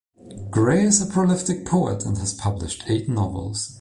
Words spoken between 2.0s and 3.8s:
and has published eight novels.